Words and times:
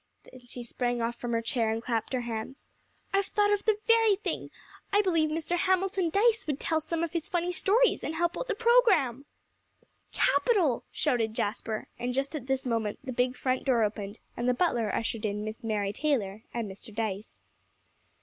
then 0.23 0.39
she 0.43 0.63
sprang 0.63 0.99
off 0.99 1.15
from 1.15 1.31
her 1.31 1.43
chair, 1.43 1.69
and 1.69 1.83
clapped 1.83 2.11
her 2.11 2.21
hands. 2.21 2.67
"I've 3.13 3.27
thought 3.27 3.53
of 3.53 3.63
the 3.65 3.77
very 3.85 4.15
thing. 4.15 4.49
I 4.91 5.03
believe 5.03 5.29
Mr. 5.29 5.55
Hamilton 5.55 6.09
Dyce 6.09 6.47
would 6.47 6.59
tell 6.59 6.81
some 6.81 7.03
of 7.03 7.13
his 7.13 7.27
funny 7.27 7.51
stories 7.51 8.03
and 8.03 8.15
help 8.15 8.35
out 8.35 8.47
the 8.47 8.55
program." 8.55 9.25
"Capital!" 10.11 10.85
shouted 10.89 11.35
Jasper; 11.35 11.87
and 11.99 12.15
just 12.15 12.33
at 12.33 12.47
this 12.47 12.65
moment 12.65 12.97
the 13.03 13.13
big 13.13 13.35
front 13.35 13.63
door 13.63 13.83
opened, 13.83 14.19
and 14.35 14.49
the 14.49 14.55
butler 14.55 14.91
ushered 14.91 15.23
in 15.23 15.45
Miss 15.45 15.63
Mary 15.63 15.93
Taylor 15.93 16.45
and 16.51 16.67
Mr. 16.67 16.91
Dyce. 16.91 17.43